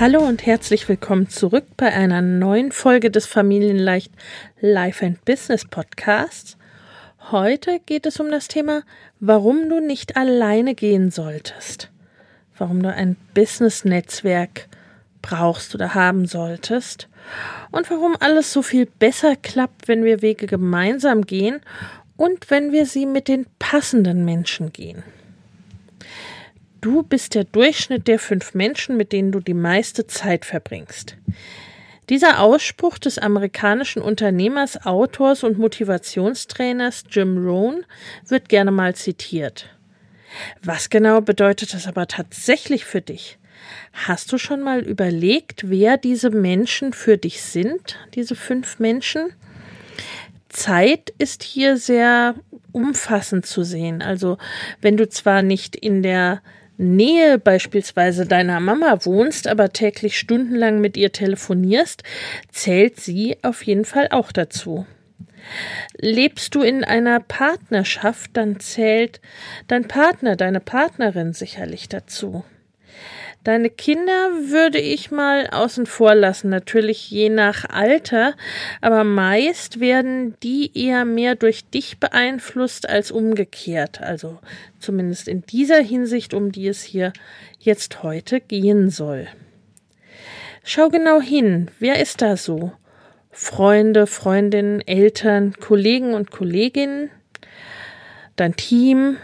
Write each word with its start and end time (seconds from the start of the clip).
Hallo 0.00 0.18
und 0.26 0.44
herzlich 0.44 0.88
willkommen 0.88 1.28
zurück 1.28 1.66
bei 1.76 1.92
einer 1.92 2.20
neuen 2.20 2.72
Folge 2.72 3.12
des 3.12 3.26
Familienleicht 3.26 4.12
Life 4.60 5.06
and 5.06 5.24
Business 5.24 5.64
Podcasts. 5.64 6.56
Heute 7.30 7.78
geht 7.86 8.04
es 8.04 8.18
um 8.18 8.28
das 8.28 8.48
Thema, 8.48 8.82
warum 9.20 9.68
du 9.68 9.78
nicht 9.78 10.16
alleine 10.16 10.74
gehen 10.74 11.12
solltest. 11.12 11.92
Warum 12.58 12.82
du 12.82 12.92
ein 12.92 13.14
Business-Netzwerk 13.34 14.66
brauchst 15.22 15.76
oder 15.76 15.94
haben 15.94 16.26
solltest. 16.26 17.08
Und 17.70 17.88
warum 17.88 18.16
alles 18.18 18.52
so 18.52 18.62
viel 18.62 18.86
besser 18.86 19.36
klappt, 19.36 19.86
wenn 19.86 20.02
wir 20.02 20.22
Wege 20.22 20.48
gemeinsam 20.48 21.22
gehen 21.22 21.60
und 22.16 22.50
wenn 22.50 22.72
wir 22.72 22.86
sie 22.86 23.06
mit 23.06 23.28
den 23.28 23.46
passenden 23.60 24.24
Menschen 24.24 24.72
gehen. 24.72 25.04
Du 26.84 27.02
bist 27.02 27.34
der 27.34 27.44
Durchschnitt 27.44 28.08
der 28.08 28.18
fünf 28.18 28.52
Menschen, 28.52 28.98
mit 28.98 29.12
denen 29.12 29.32
du 29.32 29.40
die 29.40 29.54
meiste 29.54 30.06
Zeit 30.06 30.44
verbringst. 30.44 31.16
Dieser 32.10 32.40
Ausspruch 32.40 32.98
des 32.98 33.16
amerikanischen 33.16 34.02
Unternehmers, 34.02 34.84
Autors 34.84 35.44
und 35.44 35.56
Motivationstrainers 35.56 37.04
Jim 37.08 37.42
Rohn 37.42 37.86
wird 38.28 38.50
gerne 38.50 38.70
mal 38.70 38.94
zitiert. 38.94 39.70
Was 40.62 40.90
genau 40.90 41.22
bedeutet 41.22 41.72
das 41.72 41.86
aber 41.86 42.06
tatsächlich 42.06 42.84
für 42.84 43.00
dich? 43.00 43.38
Hast 43.94 44.30
du 44.30 44.36
schon 44.36 44.60
mal 44.60 44.80
überlegt, 44.80 45.70
wer 45.70 45.96
diese 45.96 46.28
Menschen 46.28 46.92
für 46.92 47.16
dich 47.16 47.40
sind, 47.40 47.98
diese 48.14 48.34
fünf 48.34 48.78
Menschen? 48.78 49.32
Zeit 50.50 51.14
ist 51.16 51.44
hier 51.44 51.78
sehr 51.78 52.34
umfassend 52.72 53.46
zu 53.46 53.64
sehen. 53.64 54.02
Also 54.02 54.36
wenn 54.82 54.98
du 54.98 55.08
zwar 55.08 55.40
nicht 55.40 55.76
in 55.76 56.02
der 56.02 56.42
Nähe 56.76 57.38
beispielsweise 57.38 58.26
deiner 58.26 58.58
Mama 58.60 58.98
wohnst, 59.04 59.46
aber 59.46 59.72
täglich 59.72 60.18
stundenlang 60.18 60.80
mit 60.80 60.96
ihr 60.96 61.12
telefonierst, 61.12 62.02
zählt 62.50 62.98
sie 62.98 63.36
auf 63.42 63.62
jeden 63.62 63.84
Fall 63.84 64.08
auch 64.10 64.32
dazu. 64.32 64.86
Lebst 65.96 66.54
du 66.54 66.62
in 66.62 66.84
einer 66.84 67.20
Partnerschaft, 67.20 68.30
dann 68.34 68.60
zählt 68.60 69.20
dein 69.68 69.86
Partner, 69.86 70.36
deine 70.36 70.60
Partnerin 70.60 71.32
sicherlich 71.32 71.88
dazu. 71.88 72.44
Deine 73.44 73.68
Kinder 73.68 74.30
würde 74.48 74.78
ich 74.78 75.10
mal 75.10 75.48
außen 75.48 75.84
vor 75.84 76.14
lassen, 76.14 76.48
natürlich 76.48 77.10
je 77.10 77.28
nach 77.28 77.66
Alter, 77.68 78.34
aber 78.80 79.04
meist 79.04 79.80
werden 79.80 80.34
die 80.42 80.70
eher 80.74 81.04
mehr 81.04 81.34
durch 81.34 81.66
dich 81.66 81.98
beeinflusst 81.98 82.88
als 82.88 83.10
umgekehrt, 83.10 84.00
also 84.00 84.38
zumindest 84.80 85.28
in 85.28 85.42
dieser 85.42 85.82
Hinsicht, 85.82 86.32
um 86.32 86.52
die 86.52 86.68
es 86.68 86.82
hier 86.82 87.12
jetzt 87.60 88.02
heute 88.02 88.40
gehen 88.40 88.88
soll. 88.88 89.28
Schau 90.64 90.88
genau 90.88 91.20
hin, 91.20 91.70
wer 91.78 92.00
ist 92.00 92.22
da 92.22 92.38
so? 92.38 92.72
Freunde, 93.30 94.06
Freundinnen, 94.06 94.80
Eltern, 94.80 95.52
Kollegen 95.60 96.14
und 96.14 96.30
Kolleginnen, 96.30 97.10
dein 98.36 98.56
Team, 98.56 99.18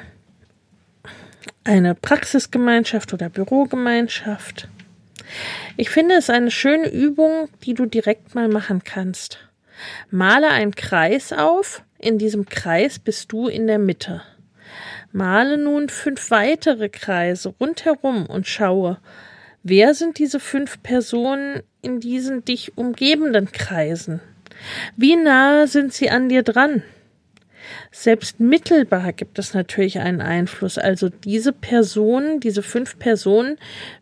eine 1.70 1.94
Praxisgemeinschaft 1.94 3.14
oder 3.14 3.28
Bürogemeinschaft. 3.28 4.68
Ich 5.76 5.88
finde 5.88 6.16
es 6.16 6.28
eine 6.28 6.50
schöne 6.50 6.90
Übung, 6.90 7.48
die 7.62 7.74
du 7.74 7.86
direkt 7.86 8.34
mal 8.34 8.48
machen 8.48 8.82
kannst. 8.82 9.38
Male 10.10 10.48
einen 10.48 10.74
Kreis 10.74 11.32
auf, 11.32 11.84
in 11.96 12.18
diesem 12.18 12.46
Kreis 12.46 12.98
bist 12.98 13.30
du 13.30 13.46
in 13.46 13.68
der 13.68 13.78
Mitte. 13.78 14.22
Male 15.12 15.58
nun 15.58 15.88
fünf 15.88 16.32
weitere 16.32 16.88
Kreise 16.88 17.54
rundherum 17.60 18.26
und 18.26 18.48
schaue, 18.48 18.98
wer 19.62 19.94
sind 19.94 20.18
diese 20.18 20.40
fünf 20.40 20.82
Personen 20.82 21.62
in 21.82 22.00
diesen 22.00 22.44
dich 22.44 22.76
umgebenden 22.76 23.52
Kreisen? 23.52 24.20
Wie 24.96 25.14
nahe 25.14 25.68
sind 25.68 25.92
sie 25.92 26.10
an 26.10 26.28
dir 26.28 26.42
dran? 26.42 26.82
Selbst 27.90 28.40
mittelbar 28.40 29.12
gibt 29.12 29.38
es 29.38 29.54
natürlich 29.54 29.98
einen 29.98 30.20
Einfluss. 30.20 30.78
Also 30.78 31.08
diese 31.08 31.52
Personen, 31.52 32.40
diese 32.40 32.62
fünf 32.62 32.98
Personen 32.98 33.58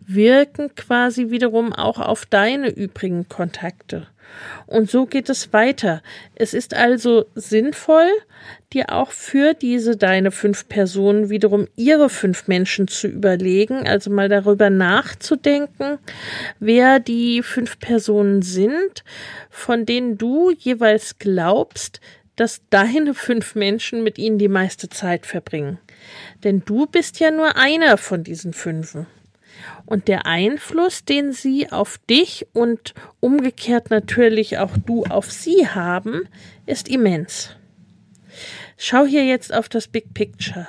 wirken 0.07 0.75
quasi 0.75 1.31
wiederum 1.31 1.73
auch 1.73 1.99
auf 1.99 2.27
deine 2.27 2.69
übrigen 2.69 3.29
Kontakte. 3.29 4.07
Und 4.67 4.91
so 4.91 5.07
geht 5.07 5.29
es 5.29 5.53
weiter. 5.53 6.03
Es 6.35 6.55
ist 6.55 6.75
also 6.75 7.27
sinnvoll, 7.35 8.09
dir 8.73 8.93
auch 8.93 9.11
für 9.11 9.55
diese 9.55 9.97
deine 9.97 10.31
fünf 10.31 10.69
Personen 10.69 11.31
wiederum 11.31 11.67
ihre 11.77 12.11
fünf 12.11 12.49
Menschen 12.49 12.87
zu 12.87 13.09
überlegen, 13.09 13.89
also 13.89 14.11
mal 14.11 14.29
darüber 14.29 14.71
nachzudenken, 14.71 15.99
wer 16.61 17.01
die 17.01 17.43
fünf 17.43 17.79
Personen 17.79 18.43
sind, 18.43 19.05
von 19.51 19.87
denen 19.87 20.19
du 20.19 20.51
jeweils 20.51 21.19
glaubst, 21.19 22.01
dass 22.39 22.63
deine 22.71 23.15
fünf 23.15 23.55
Menschen 23.57 24.05
mit 24.05 24.17
ihnen 24.17 24.39
die 24.39 24.49
meiste 24.49 24.89
Zeit 24.89 25.27
verbringen. 25.27 25.79
Denn 26.45 26.63
du 26.65 26.87
bist 26.87 27.19
ja 27.19 27.31
nur 27.33 27.57
einer 27.57 27.99
von 27.99 28.23
diesen 28.23 28.53
fünfen. 28.53 29.07
Und 29.87 30.07
der 30.07 30.27
Einfluss, 30.27 31.05
den 31.05 31.33
sie 31.33 31.73
auf 31.73 31.99
dich 32.09 32.47
und 32.53 32.95
umgekehrt 33.19 33.91
natürlich 33.91 34.59
auch 34.59 34.77
du 34.77 35.05
auf 35.05 35.33
sie 35.33 35.67
haben, 35.67 36.29
ist 36.65 36.89
immens. 36.89 37.57
Schau 38.77 39.05
hier 39.05 39.25
jetzt 39.25 39.53
auf 39.53 39.69
das 39.69 39.89
Big 39.89 40.15
Picture. 40.15 40.69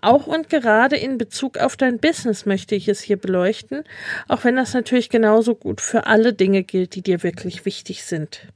Auch 0.00 0.26
und 0.26 0.48
gerade 0.48 0.96
in 0.96 1.18
Bezug 1.18 1.58
auf 1.58 1.76
dein 1.76 1.98
Business 1.98 2.46
möchte 2.46 2.74
ich 2.74 2.88
es 2.88 3.00
hier 3.00 3.16
beleuchten, 3.16 3.84
auch 4.28 4.44
wenn 4.44 4.56
das 4.56 4.72
natürlich 4.72 5.10
genauso 5.10 5.54
gut 5.54 5.82
für 5.82 6.06
alle 6.06 6.32
Dinge 6.32 6.62
gilt, 6.62 6.94
die 6.94 7.02
dir 7.02 7.22
wirklich 7.22 7.66
wichtig 7.66 8.04
sind. 8.04 8.46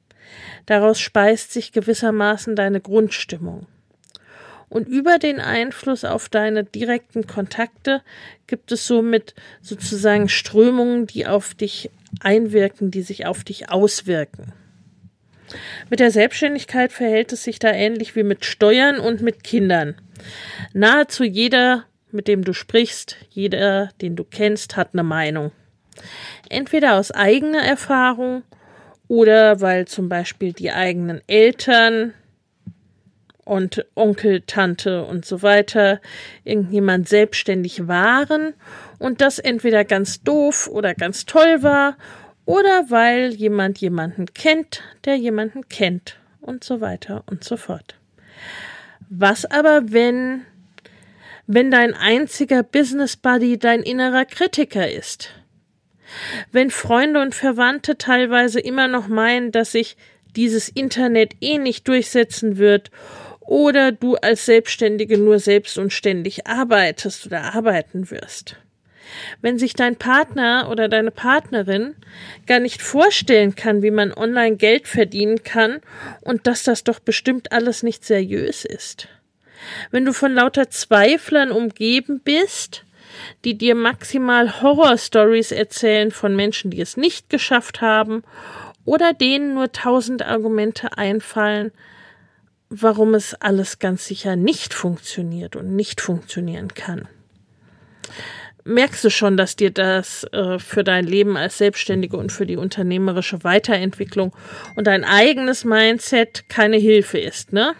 Daraus 0.67 1.01
speist 1.01 1.53
sich 1.53 1.73
gewissermaßen 1.73 2.57
deine 2.57 2.81
Grundstimmung. 2.81 3.67
Und 4.69 4.89
über 4.89 5.19
den 5.19 5.39
Einfluss 5.39 6.03
auf 6.03 6.31
deine 6.31 6.65
direkten 6.65 7.27
Kontakte 7.27 8.01
gibt 8.47 8.73
es 8.73 8.87
somit 8.87 9.35
sozusagen 9.61 10.31
Strömungen, 10.31 11.07
die 11.07 11.27
auf 11.27 11.53
dich 11.53 11.91
einwirken, 12.21 12.91
die 12.91 13.03
sich 13.03 13.27
auf 13.27 13.45
dich 13.45 13.69
auswirken. 13.71 14.55
Mit 15.91 16.01
der 16.01 16.11
Selbstständigkeit 16.11 16.91
verhält 16.91 17.33
es 17.33 17.45
sich 17.45 17.59
da 17.59 17.71
ähnlich 17.71 18.17
wie 18.17 18.23
mit 18.23 18.47
Steuern 18.47 18.99
und 18.99 19.21
mit 19.21 19.45
Kindern. 19.45 19.95
Nahezu 20.73 21.25
jeder, 21.25 21.85
mit 22.11 22.29
dem 22.29 22.43
du 22.43 22.55
sprichst, 22.55 23.17
jeder, 23.29 23.91
den 24.01 24.17
du 24.17 24.25
kennst, 24.25 24.77
hat 24.77 24.91
eine 24.95 25.03
Meinung. 25.03 25.53
Entweder 26.49 26.95
aus 26.95 27.11
eigener 27.11 27.63
Erfahrung 27.63 28.43
oder 29.13 29.61
weil 29.61 29.87
zum 29.87 30.09
Beispiel 30.09 30.55
die 30.55 30.73
eigenen 30.73 31.21
Eltern 31.27 32.15
und 33.45 33.85
Onkel, 33.95 34.41
Tante 34.41 35.05
und 35.05 35.27
so 35.27 35.43
weiter 35.43 36.01
irgendjemand 36.45 37.11
selbstständig 37.11 37.87
waren 37.87 38.55
und 38.99 39.21
das 39.21 39.39
entweder 39.39 39.85
ganz 39.85 40.23
doof 40.23 40.67
oder 40.67 40.95
ganz 40.95 41.27
toll 41.27 41.63
war 41.63 41.99
oder 42.47 42.87
weil 42.89 43.35
jemand 43.35 43.77
jemanden 43.83 44.33
kennt, 44.33 44.81
der 45.05 45.17
jemanden 45.17 45.69
kennt 45.69 46.17
und 46.41 46.65
so 46.65 46.81
weiter 46.81 47.23
und 47.27 47.45
so 47.45 47.59
fort. 47.59 47.97
Was 49.11 49.45
aber, 49.45 49.93
wenn 49.93 50.47
wenn 51.47 51.71
dein 51.71 51.93
einziger 51.93 52.63
Business 52.63 53.19
Buddy 53.19 53.59
dein 53.59 53.83
innerer 53.83 54.25
Kritiker 54.25 54.91
ist. 54.91 55.29
Wenn 56.51 56.71
Freunde 56.71 57.21
und 57.21 57.35
Verwandte 57.35 57.99
teilweise 57.99 58.61
immer 58.61 58.89
noch 58.89 59.09
meinen, 59.09 59.53
dass 59.53 59.73
sich 59.73 59.97
dieses 60.37 60.69
Internet 60.69 61.35
eh 61.41 61.59
nicht 61.59 61.87
durchsetzen 61.89 62.59
wird 62.59 62.91
oder 63.41 63.93
du 63.93 64.17
als 64.17 64.47
Selbstständige 64.47 65.19
nur 65.19 65.39
selbst 65.39 65.79
und 65.79 65.93
ständig 65.93 66.47
arbeitest 66.47 67.27
oder 67.27 67.55
arbeiten 67.55 68.11
wirst. 68.11 68.57
Wenn 69.43 69.59
sich 69.59 69.75
dein 69.75 69.97
Partner 69.97 70.69
oder 70.71 70.89
deine 70.89 71.11
Partnerin 71.11 71.97
gar 72.47 72.61
nicht 72.61 72.81
vorstellen 72.81 73.55
kann, 73.55 73.83
wie 73.83 73.91
man 73.91 74.13
online 74.13 74.57
Geld 74.57 74.89
verdienen 74.89 75.43
kann 75.43 75.81
und 76.23 76.47
dass 76.47 76.63
das 76.63 76.85
doch 76.85 76.99
bestimmt 76.99 77.53
alles 77.53 77.83
nicht 77.83 78.05
seriös 78.05 78.65
ist. 78.65 79.09
Wenn 79.91 80.05
du 80.05 80.13
von 80.13 80.33
lauter 80.33 80.71
Zweiflern 80.71 81.53
umgeben 81.53 82.21
bist, 82.25 82.85
die 83.45 83.57
dir 83.57 83.75
maximal 83.75 84.63
Horrorstories 84.63 85.53
erzählen 85.53 86.11
von 86.11 86.37
Menschen, 86.37 86.71
die 86.71 86.81
es 86.81 86.97
nicht 86.97 87.31
geschafft 87.31 87.81
haben, 87.81 88.23
oder 88.85 89.13
denen 89.13 89.55
nur 89.55 89.73
tausend 89.73 90.27
Argumente 90.27 90.97
einfallen, 90.99 91.73
warum 92.69 93.15
es 93.15 93.35
alles 93.35 93.79
ganz 93.79 94.07
sicher 94.07 94.37
nicht 94.37 94.75
funktioniert 94.75 95.57
und 95.57 95.77
nicht 95.77 96.01
funktionieren 96.01 96.69
kann. 96.75 97.07
Merkst 98.65 99.03
du 99.05 99.11
schon, 99.11 99.37
dass 99.37 99.57
dir 99.57 99.71
das 99.71 100.25
äh, 100.33 100.59
für 100.59 100.85
dein 100.85 101.05
Leben 101.05 101.37
als 101.37 101.59
Selbstständige 101.59 102.17
und 102.17 102.31
für 102.31 102.47
die 102.47 102.57
unternehmerische 102.57 103.43
Weiterentwicklung 103.43 104.33
und 104.77 104.87
dein 104.87 105.05
eigenes 105.05 105.65
Mindset 105.65 106.49
keine 106.49 106.77
Hilfe 106.77 107.19
ist, 107.19 107.53
ne? 107.53 107.75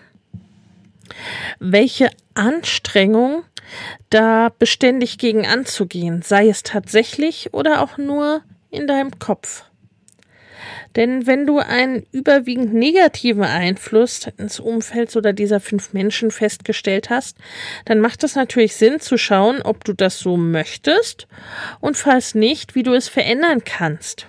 Welche 1.61 2.11
Anstrengung 2.35 3.45
da 4.11 4.51
beständig 4.59 5.19
gegen 5.19 5.47
anzugehen, 5.47 6.23
sei 6.23 6.49
es 6.49 6.63
tatsächlich 6.63 7.53
oder 7.53 7.83
auch 7.83 7.99
nur 7.99 8.43
in 8.71 8.87
deinem 8.87 9.19
Kopf. 9.19 9.65
Denn 10.97 11.27
wenn 11.27 11.47
du 11.47 11.59
einen 11.59 12.07
überwiegend 12.13 12.75
negativen 12.75 13.45
Einfluss 13.45 14.29
ins 14.37 14.61
Umfeld 14.61 15.15
oder 15.17 15.33
dieser 15.33 15.61
fünf 15.61 15.93
Menschen 15.93 16.31
festgestellt 16.31 17.11
hast, 17.11 17.39
dann 17.87 18.01
macht 18.01 18.25
es 18.25 18.35
natürlich 18.35 18.77
Sinn 18.77 19.01
zu 19.01 19.17
schauen, 19.17 19.63
ob 19.63 19.85
du 19.85 19.95
das 19.95 20.19
so 20.19 20.37
möchtest 20.37 21.27
und 21.81 21.97
falls 21.97 22.35
nicht, 22.35 22.75
wie 22.75 22.83
du 22.83 22.93
es 22.93 23.09
verändern 23.09 23.65
kannst. 23.65 24.27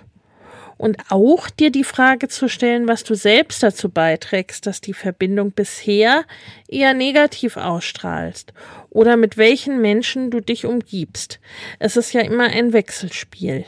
Und 0.76 0.96
auch 1.08 1.48
dir 1.50 1.70
die 1.70 1.84
Frage 1.84 2.28
zu 2.28 2.48
stellen, 2.48 2.88
was 2.88 3.04
du 3.04 3.14
selbst 3.14 3.62
dazu 3.62 3.88
beiträgst, 3.88 4.66
dass 4.66 4.80
die 4.80 4.94
Verbindung 4.94 5.52
bisher 5.52 6.24
eher 6.68 6.94
negativ 6.94 7.56
ausstrahlst 7.56 8.52
oder 8.90 9.16
mit 9.16 9.36
welchen 9.36 9.80
Menschen 9.80 10.30
du 10.30 10.40
dich 10.40 10.66
umgibst. 10.66 11.40
Es 11.78 11.96
ist 11.96 12.12
ja 12.12 12.22
immer 12.22 12.44
ein 12.44 12.72
Wechselspiel. 12.72 13.64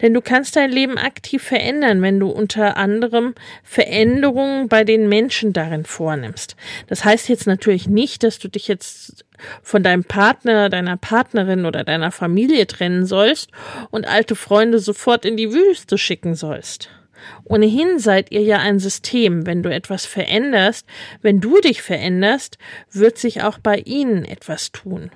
Denn 0.00 0.14
du 0.14 0.20
kannst 0.20 0.56
dein 0.56 0.70
Leben 0.70 0.98
aktiv 0.98 1.42
verändern, 1.42 2.02
wenn 2.02 2.20
du 2.20 2.28
unter 2.28 2.76
anderem 2.76 3.34
Veränderungen 3.62 4.68
bei 4.68 4.84
den 4.84 5.08
Menschen 5.08 5.52
darin 5.52 5.84
vornimmst. 5.84 6.56
Das 6.88 7.04
heißt 7.04 7.28
jetzt 7.28 7.46
natürlich 7.46 7.88
nicht, 7.88 8.22
dass 8.22 8.38
du 8.38 8.48
dich 8.48 8.68
jetzt 8.68 9.24
von 9.62 9.82
deinem 9.82 10.04
Partner, 10.04 10.68
deiner 10.68 10.96
Partnerin 10.96 11.66
oder 11.66 11.84
deiner 11.84 12.10
Familie 12.10 12.66
trennen 12.66 13.06
sollst 13.06 13.50
und 13.90 14.06
alte 14.06 14.36
Freunde 14.36 14.78
sofort 14.78 15.24
in 15.24 15.36
die 15.36 15.52
Wüste 15.52 15.98
schicken 15.98 16.34
sollst. 16.34 16.88
Ohnehin 17.44 17.98
seid 17.98 18.30
ihr 18.32 18.42
ja 18.42 18.58
ein 18.58 18.78
System. 18.78 19.46
Wenn 19.46 19.62
du 19.62 19.72
etwas 19.72 20.06
veränderst, 20.06 20.86
wenn 21.20 21.40
du 21.40 21.60
dich 21.60 21.82
veränderst, 21.82 22.58
wird 22.90 23.18
sich 23.18 23.42
auch 23.42 23.58
bei 23.58 23.78
ihnen 23.78 24.24
etwas 24.24 24.72
tun. 24.72 25.10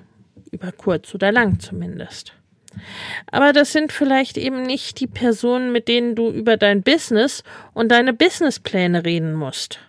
Über 0.51 0.71
kurz 0.71 1.13
oder 1.13 1.31
lang 1.31 1.59
zumindest. 1.59 2.33
Aber 3.31 3.53
das 3.53 3.71
sind 3.71 3.91
vielleicht 3.91 4.37
eben 4.37 4.61
nicht 4.61 4.99
die 4.99 5.07
Personen, 5.07 5.71
mit 5.71 5.87
denen 5.87 6.15
du 6.15 6.29
über 6.29 6.57
dein 6.57 6.83
Business 6.83 7.43
und 7.73 7.91
deine 7.91 8.13
Businesspläne 8.13 9.03
reden 9.03 9.33
musst. 9.33 9.79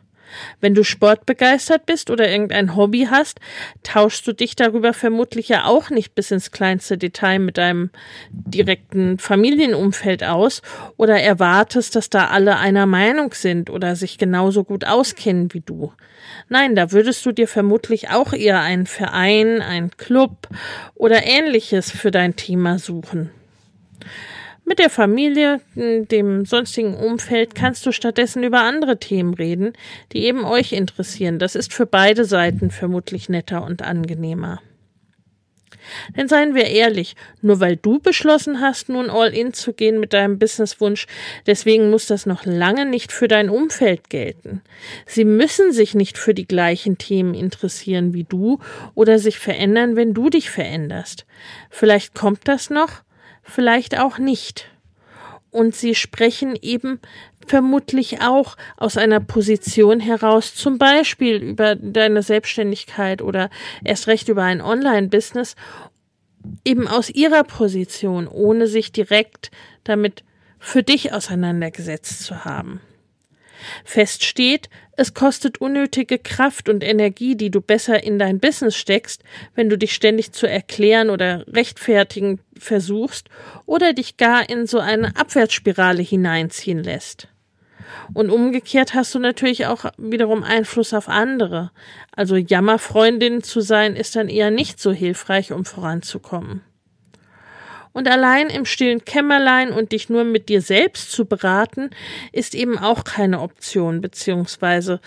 Wenn 0.60 0.74
du 0.74 0.84
sportbegeistert 0.84 1.86
bist 1.86 2.10
oder 2.10 2.28
irgendein 2.30 2.76
Hobby 2.76 3.08
hast, 3.10 3.40
tauschst 3.82 4.26
du 4.26 4.32
dich 4.32 4.56
darüber 4.56 4.92
vermutlich 4.92 5.48
ja 5.48 5.64
auch 5.64 5.90
nicht 5.90 6.14
bis 6.14 6.30
ins 6.30 6.50
kleinste 6.50 6.98
Detail 6.98 7.38
mit 7.38 7.58
deinem 7.58 7.90
direkten 8.30 9.18
Familienumfeld 9.18 10.24
aus 10.24 10.62
oder 10.96 11.20
erwartest, 11.20 11.96
dass 11.96 12.10
da 12.10 12.28
alle 12.28 12.58
einer 12.58 12.86
Meinung 12.86 13.32
sind 13.34 13.70
oder 13.70 13.96
sich 13.96 14.18
genauso 14.18 14.64
gut 14.64 14.84
auskennen 14.84 15.52
wie 15.52 15.60
du. 15.60 15.92
Nein, 16.48 16.74
da 16.74 16.92
würdest 16.92 17.24
du 17.26 17.32
dir 17.32 17.48
vermutlich 17.48 18.10
auch 18.10 18.32
eher 18.32 18.60
einen 18.60 18.86
Verein, 18.86 19.60
einen 19.62 19.90
Club 19.96 20.48
oder 20.94 21.26
ähnliches 21.26 21.90
für 21.90 22.10
dein 22.10 22.36
Thema 22.36 22.78
suchen. 22.78 23.30
Mit 24.68 24.80
der 24.80 24.90
Familie, 24.90 25.62
dem 25.74 26.44
sonstigen 26.44 26.94
Umfeld 26.94 27.54
kannst 27.54 27.86
du 27.86 27.90
stattdessen 27.90 28.44
über 28.44 28.60
andere 28.60 28.98
Themen 28.98 29.32
reden, 29.32 29.72
die 30.12 30.24
eben 30.24 30.44
euch 30.44 30.72
interessieren. 30.72 31.38
Das 31.38 31.54
ist 31.54 31.72
für 31.72 31.86
beide 31.86 32.26
Seiten 32.26 32.70
vermutlich 32.70 33.30
netter 33.30 33.64
und 33.64 33.80
angenehmer. 33.80 34.60
Denn 36.14 36.28
seien 36.28 36.54
wir 36.54 36.66
ehrlich, 36.66 37.16
nur 37.40 37.60
weil 37.60 37.76
du 37.76 37.98
beschlossen 37.98 38.60
hast, 38.60 38.90
nun 38.90 39.08
all 39.08 39.34
in 39.34 39.54
zu 39.54 39.72
gehen 39.72 40.00
mit 40.00 40.12
deinem 40.12 40.38
Businesswunsch, 40.38 41.06
deswegen 41.46 41.88
muss 41.88 42.04
das 42.04 42.26
noch 42.26 42.44
lange 42.44 42.84
nicht 42.84 43.10
für 43.10 43.26
dein 43.26 43.48
Umfeld 43.48 44.10
gelten. 44.10 44.60
Sie 45.06 45.24
müssen 45.24 45.72
sich 45.72 45.94
nicht 45.94 46.18
für 46.18 46.34
die 46.34 46.46
gleichen 46.46 46.98
Themen 46.98 47.32
interessieren 47.32 48.12
wie 48.12 48.24
du 48.24 48.58
oder 48.94 49.18
sich 49.18 49.38
verändern, 49.38 49.96
wenn 49.96 50.12
du 50.12 50.28
dich 50.28 50.50
veränderst. 50.50 51.24
Vielleicht 51.70 52.14
kommt 52.14 52.46
das 52.48 52.68
noch, 52.68 53.02
vielleicht 53.48 53.98
auch 53.98 54.18
nicht. 54.18 54.68
Und 55.50 55.74
sie 55.74 55.94
sprechen 55.94 56.56
eben 56.60 57.00
vermutlich 57.46 58.20
auch 58.20 58.56
aus 58.76 58.96
einer 58.96 59.20
Position 59.20 59.98
heraus, 59.98 60.54
zum 60.54 60.78
Beispiel 60.78 61.36
über 61.36 61.74
deine 61.74 62.22
Selbstständigkeit 62.22 63.22
oder 63.22 63.48
erst 63.82 64.06
recht 64.06 64.28
über 64.28 64.42
ein 64.42 64.60
Online-Business, 64.60 65.56
eben 66.64 66.86
aus 66.86 67.08
ihrer 67.08 67.44
Position, 67.44 68.28
ohne 68.28 68.66
sich 68.66 68.92
direkt 68.92 69.50
damit 69.84 70.22
für 70.58 70.82
dich 70.82 71.12
auseinandergesetzt 71.12 72.24
zu 72.24 72.44
haben. 72.44 72.80
Fest 73.84 74.24
steht, 74.24 74.68
es 74.98 75.14
kostet 75.14 75.60
unnötige 75.60 76.18
Kraft 76.18 76.68
und 76.68 76.82
Energie, 76.82 77.36
die 77.36 77.52
du 77.52 77.60
besser 77.60 78.02
in 78.02 78.18
dein 78.18 78.40
Business 78.40 78.74
steckst, 78.74 79.22
wenn 79.54 79.68
du 79.68 79.78
dich 79.78 79.94
ständig 79.94 80.32
zu 80.32 80.48
erklären 80.48 81.08
oder 81.08 81.46
rechtfertigen 81.46 82.40
versuchst 82.58 83.28
oder 83.64 83.92
dich 83.92 84.16
gar 84.16 84.50
in 84.50 84.66
so 84.66 84.80
eine 84.80 85.14
Abwärtsspirale 85.16 86.02
hineinziehen 86.02 86.82
lässt. 86.82 87.28
Und 88.12 88.28
umgekehrt 88.30 88.94
hast 88.94 89.14
du 89.14 89.20
natürlich 89.20 89.66
auch 89.66 89.84
wiederum 89.98 90.42
Einfluss 90.42 90.92
auf 90.92 91.08
andere. 91.08 91.70
Also 92.10 92.34
Jammerfreundin 92.34 93.44
zu 93.44 93.60
sein 93.60 93.94
ist 93.94 94.16
dann 94.16 94.28
eher 94.28 94.50
nicht 94.50 94.80
so 94.80 94.90
hilfreich, 94.90 95.52
um 95.52 95.64
voranzukommen. 95.64 96.62
Und 97.98 98.06
allein 98.06 98.48
im 98.48 98.64
stillen 98.64 99.04
Kämmerlein 99.04 99.72
und 99.72 99.90
dich 99.90 100.08
nur 100.08 100.22
mit 100.22 100.48
dir 100.48 100.62
selbst 100.62 101.10
zu 101.10 101.24
beraten, 101.24 101.90
ist 102.30 102.54
eben 102.54 102.78
auch 102.78 103.02
keine 103.02 103.40
Option, 103.40 104.00
beziehungsweise 104.00 105.00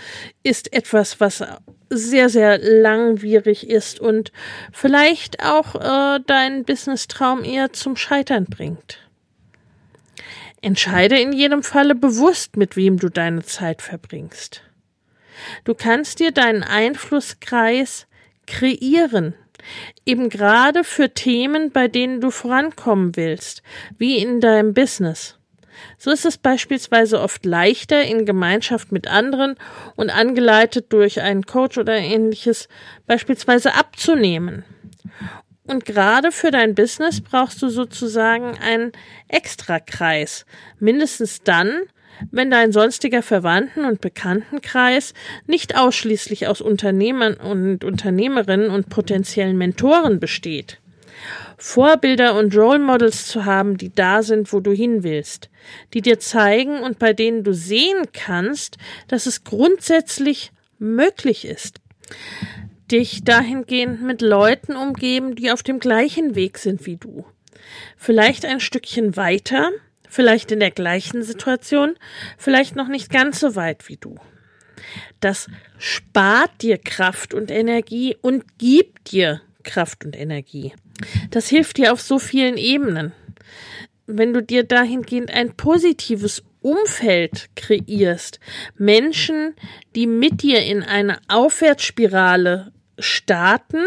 ist 0.44 0.74
etwas, 0.74 1.22
was 1.22 1.42
sehr, 1.90 2.28
sehr 2.28 2.58
langwierig 2.58 3.70
ist 3.70 4.02
und 4.02 4.34
vielleicht 4.74 5.42
auch 5.42 5.76
äh, 5.76 6.20
deinen 6.28 6.66
Business-Traum 6.66 7.46
eher 7.46 7.72
zum 7.72 7.96
Scheitern 7.96 8.44
bringt. 8.44 9.00
Entscheide 10.62 11.18
in 11.18 11.32
jedem 11.32 11.64
Falle 11.64 11.96
bewusst, 11.96 12.58
mit 12.58 12.76
wem 12.76 13.00
du 13.00 13.08
deine 13.08 13.44
Zeit 13.44 13.82
verbringst. 13.82 14.64
Du 15.64 15.76
kannst 15.76 16.20
dir 16.20 16.34
deinen 16.34 16.64
Einflusskreis 16.64 18.08
kreieren, 18.48 19.34
eben 20.06 20.30
gerade 20.30 20.84
für 20.84 21.14
Themen, 21.14 21.72
bei 21.72 21.88
denen 21.88 22.22
du 22.22 22.32
vorankommen 22.32 23.16
willst, 23.16 23.64
wie 23.98 24.18
in 24.18 24.42
deinem 24.42 24.74
Business. 24.74 25.38
So 25.98 26.12
ist 26.12 26.26
es 26.26 26.38
beispielsweise 26.38 27.20
oft 27.20 27.46
leichter, 27.46 28.04
in 28.04 28.26
Gemeinschaft 28.26 28.92
mit 28.92 29.08
anderen 29.08 29.56
und 29.96 30.10
angeleitet 30.10 30.92
durch 30.94 31.22
einen 31.22 31.46
Coach 31.46 31.78
oder 31.78 31.98
ähnliches 31.98 32.68
beispielsweise 33.08 33.76
abzunehmen. 33.76 34.64
Und 35.68 35.86
gerade 35.86 36.32
für 36.32 36.52
dein 36.52 36.76
Business 36.76 37.22
brauchst 37.22 37.62
du 37.62 37.70
sozusagen 37.70 38.58
einen 38.58 38.92
Extrakreis. 39.28 40.46
Mindestens 40.80 41.44
dann, 41.44 41.84
wenn 42.32 42.52
dein 42.52 42.72
sonstiger 42.72 43.22
Verwandten- 43.22 43.86
und 43.86 44.02
Bekanntenkreis 44.02 45.14
nicht 45.48 45.78
ausschließlich 45.78 46.48
aus 46.48 46.62
Unternehmern 46.62 47.36
und 47.36 47.84
Unternehmerinnen 47.84 48.70
und 48.70 48.90
potenziellen 48.90 49.58
Mentoren 49.58 50.20
besteht. 50.20 50.80
Vorbilder 51.58 52.36
und 52.36 52.56
Role 52.56 52.80
Models 52.80 53.28
zu 53.28 53.46
haben, 53.46 53.78
die 53.78 53.94
da 53.94 54.24
sind, 54.24 54.52
wo 54.52 54.60
du 54.60 54.72
hin 54.72 55.04
willst, 55.04 55.50
die 55.94 56.02
dir 56.02 56.20
zeigen 56.20 56.82
und 56.82 56.98
bei 56.98 57.14
denen 57.14 57.44
du 57.44 57.54
sehen 57.54 58.08
kannst, 58.14 58.78
dass 59.08 59.28
es 59.28 59.44
grundsätzlich 59.44 60.52
möglich 60.80 61.46
ist 61.46 61.80
dich 62.92 63.24
dahingehend 63.24 64.02
mit 64.02 64.22
Leuten 64.22 64.76
umgeben, 64.76 65.36
die 65.36 65.52
auf 65.52 65.64
dem 65.64 65.80
gleichen 65.80 66.36
Weg 66.36 66.58
sind 66.58 66.86
wie 66.86 66.98
du. 66.98 67.26
Vielleicht 67.96 68.46
ein 68.46 68.60
Stückchen 68.60 69.16
weiter, 69.16 69.70
vielleicht 70.12 70.52
in 70.52 70.60
der 70.60 70.72
gleichen 70.72 71.24
Situation, 71.24 71.96
vielleicht 72.38 72.76
noch 72.76 72.90
nicht 72.90 73.10
ganz 73.10 73.40
so 73.40 73.56
weit 73.56 73.88
wie 73.88 73.96
du. 73.96 74.16
Das 75.22 75.48
spart 75.78 76.62
dir 76.62 76.78
Kraft 76.78 77.34
und 77.34 77.50
Energie 77.50 78.18
und 78.22 78.58
gibt 78.58 79.14
dir 79.14 79.42
Kraft 79.64 80.04
und 80.04 80.18
Energie. 80.18 80.74
Das 81.30 81.48
hilft 81.48 81.78
dir 81.78 81.94
auf 81.94 82.02
so 82.02 82.20
vielen 82.20 82.58
Ebenen. 82.58 83.14
Wenn 84.06 84.34
du 84.34 84.44
dir 84.44 84.64
dahingehend 84.64 85.32
ein 85.32 85.56
positives 85.56 86.44
Umfeld 86.62 87.50
kreierst, 87.56 88.40
Menschen, 88.78 89.56
die 89.96 90.08
mit 90.08 90.44
dir 90.44 90.62
in 90.66 90.84
eine 90.84 91.20
Aufwärtsspirale 91.30 92.74
starten 93.00 93.86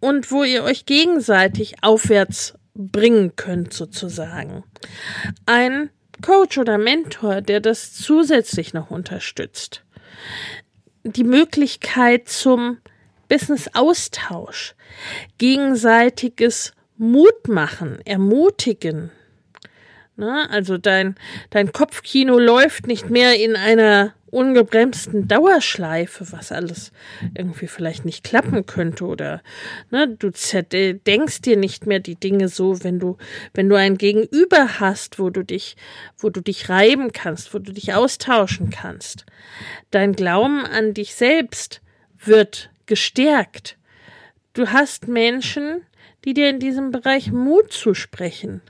und 0.00 0.30
wo 0.30 0.42
ihr 0.42 0.64
euch 0.64 0.86
gegenseitig 0.86 1.74
aufwärts 1.82 2.54
bringen 2.74 3.36
könnt, 3.36 3.72
sozusagen. 3.72 4.64
Ein 5.46 5.90
Coach 6.22 6.58
oder 6.58 6.78
Mentor, 6.78 7.40
der 7.40 7.60
das 7.60 7.94
zusätzlich 7.94 8.74
noch 8.74 8.90
unterstützt. 8.90 9.84
Die 11.04 11.24
Möglichkeit 11.24 12.28
zum 12.28 12.78
Business-Austausch, 13.28 14.74
gegenseitiges 15.38 16.72
Mutmachen, 16.98 18.00
ermutigen. 18.04 19.10
Ne? 20.16 20.48
Also 20.50 20.76
dein, 20.76 21.14
dein 21.48 21.72
Kopfkino 21.72 22.38
läuft 22.38 22.86
nicht 22.86 23.08
mehr 23.08 23.36
in 23.36 23.56
einer 23.56 24.14
ungebremsten 24.30 25.28
Dauerschleife, 25.28 26.32
was 26.32 26.52
alles 26.52 26.92
irgendwie 27.36 27.66
vielleicht 27.66 28.04
nicht 28.04 28.24
klappen 28.24 28.66
könnte 28.66 29.04
oder 29.04 29.42
ne, 29.90 30.08
du 30.08 30.30
denkst 31.06 31.42
dir 31.42 31.56
nicht 31.56 31.86
mehr 31.86 32.00
die 32.00 32.16
Dinge 32.16 32.48
so, 32.48 32.82
wenn 32.82 32.98
du 32.98 33.16
wenn 33.54 33.68
du 33.68 33.76
ein 33.76 33.98
Gegenüber 33.98 34.80
hast, 34.80 35.18
wo 35.18 35.30
du 35.30 35.42
dich 35.42 35.76
wo 36.18 36.30
du 36.30 36.40
dich 36.40 36.68
reiben 36.68 37.12
kannst, 37.12 37.52
wo 37.54 37.58
du 37.58 37.72
dich 37.72 37.94
austauschen 37.94 38.70
kannst. 38.70 39.26
Dein 39.90 40.12
Glauben 40.12 40.64
an 40.64 40.94
dich 40.94 41.14
selbst 41.14 41.80
wird 42.24 42.70
gestärkt. 42.86 43.76
Du 44.52 44.68
hast 44.68 45.08
Menschen, 45.08 45.82
die 46.24 46.34
dir 46.34 46.50
in 46.50 46.58
diesem 46.58 46.90
Bereich 46.90 47.32
Mut 47.32 47.72
zusprechen 47.72 48.62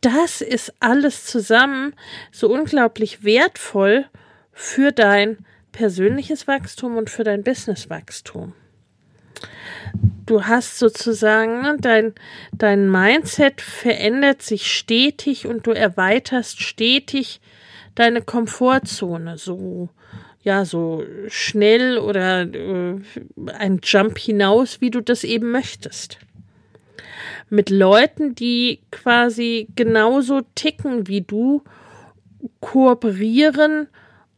das 0.00 0.40
ist 0.40 0.74
alles 0.80 1.24
zusammen 1.24 1.94
so 2.30 2.48
unglaublich 2.48 3.24
wertvoll 3.24 4.06
für 4.52 4.92
dein 4.92 5.38
persönliches 5.72 6.48
Wachstum 6.48 6.96
und 6.96 7.10
für 7.10 7.24
dein 7.24 7.42
Businesswachstum. 7.42 8.54
Du 10.24 10.44
hast 10.44 10.78
sozusagen 10.78 11.62
ne, 11.62 11.76
dein, 11.78 12.14
dein 12.52 12.90
Mindset 12.90 13.60
verändert 13.60 14.42
sich 14.42 14.72
stetig 14.72 15.46
und 15.46 15.66
du 15.66 15.72
erweiterst 15.72 16.62
stetig 16.62 17.40
deine 17.94 18.22
Komfortzone 18.22 19.38
so 19.38 19.90
ja 20.42 20.64
so 20.64 21.04
schnell 21.28 21.98
oder 21.98 22.42
äh, 22.42 23.00
ein 23.52 23.80
Jump 23.82 24.18
hinaus, 24.18 24.80
wie 24.80 24.90
du 24.90 25.00
das 25.00 25.24
eben 25.24 25.50
möchtest 25.50 26.18
mit 27.48 27.70
Leuten, 27.70 28.34
die 28.34 28.80
quasi 28.90 29.68
genauso 29.76 30.42
ticken 30.54 31.06
wie 31.06 31.20
du, 31.20 31.62
kooperieren 32.60 33.88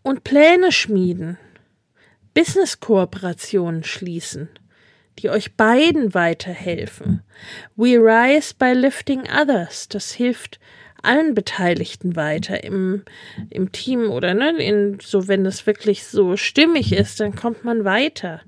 und 0.03 0.25
Pläne 0.25 0.73
schmieden, 0.73 1.39
Business-Kooperationen 2.35 3.85
schließen, 3.85 4.49
die 5.19 5.31
euch 5.31 5.57
beiden 5.57 6.15
weiterhelfen. 6.15 7.23
We 7.77 7.97
rise 7.99 8.55
by 8.57 8.73
lifting 8.73 9.23
others. 9.23 9.89
Das 9.89 10.13
hilft 10.13 10.61
allen 11.03 11.35
Beteiligten 11.35 12.17
weiter 12.17 12.63
im, 12.65 13.03
im 13.51 13.73
Team 13.73 14.11
oder 14.11 14.35
ne, 14.35 14.51
in, 14.59 14.99
so 15.01 15.29
wenn 15.29 15.47
es 15.47 15.67
wirklich 15.67 16.05
so 16.05 16.37
stimmig 16.37 16.93
ist, 16.93 17.21
dann 17.21 17.35
kommt 17.35 17.65
man 17.65 17.85
weiter. 17.85 18.43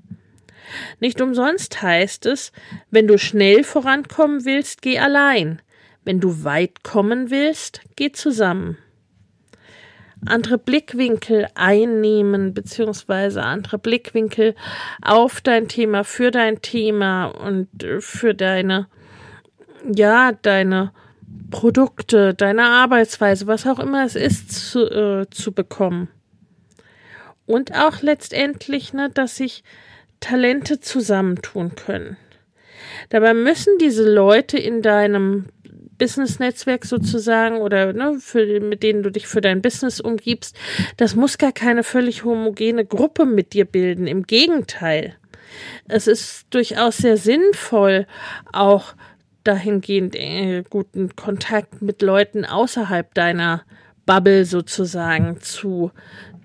Nicht 0.99 1.21
umsonst 1.21 1.81
heißt 1.81 2.25
es, 2.25 2.51
wenn 2.89 3.07
du 3.07 3.17
schnell 3.17 3.63
vorankommen 3.63 4.45
willst, 4.45 4.81
geh 4.81 4.99
allein. 4.99 5.61
Wenn 6.03 6.19
du 6.19 6.43
weit 6.43 6.83
kommen 6.83 7.29
willst, 7.29 7.81
geh 7.95 8.11
zusammen. 8.11 8.77
Andere 10.25 10.57
Blickwinkel 10.57 11.47
einnehmen, 11.55 12.53
beziehungsweise 12.53 13.43
andere 13.43 13.79
Blickwinkel 13.79 14.55
auf 15.01 15.41
dein 15.41 15.67
Thema, 15.67 16.03
für 16.03 16.29
dein 16.29 16.61
Thema 16.61 17.25
und 17.25 17.83
äh, 17.83 18.01
für 18.01 18.35
deine, 18.35 18.87
ja, 19.95 20.31
deine 20.31 20.91
Produkte, 21.49 22.33
deine 22.33 22.63
Arbeitsweise, 22.63 23.47
was 23.47 23.65
auch 23.65 23.79
immer 23.79 24.05
es 24.05 24.15
ist, 24.15 24.51
zu, 24.51 24.85
äh, 24.89 25.29
zu 25.31 25.53
bekommen. 25.53 26.09
Und 27.45 27.75
auch 27.75 28.01
letztendlich, 28.01 28.93
ne, 28.93 29.09
dass 29.09 29.37
sich 29.37 29.63
Talente 30.21 30.79
zusammentun 30.79 31.75
können. 31.75 32.15
Dabei 33.09 33.33
müssen 33.33 33.77
diese 33.79 34.09
Leute 34.09 34.57
in 34.57 34.81
deinem 34.81 35.47
Business-Netzwerk 35.97 36.85
sozusagen 36.85 37.57
oder 37.57 37.93
ne, 37.93 38.17
für, 38.19 38.59
mit 38.59 38.81
denen 38.81 39.03
du 39.03 39.11
dich 39.11 39.27
für 39.27 39.41
dein 39.41 39.61
Business 39.61 39.99
umgibst, 39.99 40.57
das 40.97 41.15
muss 41.15 41.37
gar 41.37 41.51
keine 41.51 41.83
völlig 41.83 42.23
homogene 42.23 42.85
Gruppe 42.85 43.25
mit 43.25 43.53
dir 43.53 43.65
bilden. 43.65 44.07
Im 44.07 44.23
Gegenteil. 44.23 45.15
Es 45.87 46.07
ist 46.07 46.45
durchaus 46.49 46.97
sehr 46.97 47.17
sinnvoll, 47.17 48.07
auch 48.51 48.95
dahingehend 49.43 50.15
äh, 50.15 50.63
guten 50.69 51.15
Kontakt 51.15 51.81
mit 51.81 52.01
Leuten 52.01 52.45
außerhalb 52.45 53.13
deiner 53.13 53.63
Bubble 54.05 54.45
sozusagen 54.45 55.39
zu 55.41 55.91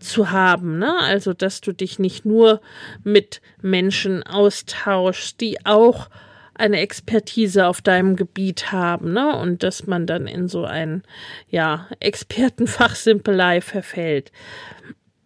zu 0.01 0.31
haben, 0.31 0.79
ne? 0.79 0.99
Also, 1.01 1.33
dass 1.33 1.61
du 1.61 1.73
dich 1.73 1.99
nicht 1.99 2.25
nur 2.25 2.61
mit 3.05 3.41
Menschen 3.63 4.23
austauschst, 4.23 5.41
die 5.41 5.65
auch 5.65 6.09
eine 6.55 6.81
Expertise 6.81 7.67
auf 7.67 7.83
deinem 7.83 8.17
Gebiet 8.17 8.73
haben, 8.73 9.13
ne? 9.13 9.37
Und 9.37 9.63
dass 9.63 9.87
man 9.87 10.07
dann 10.07 10.27
in 10.27 10.49
so 10.49 10.65
ein, 10.65 11.03
ja, 11.49 11.87
Expertenfachsimpelei 12.01 13.61
verfällt. 13.61 14.33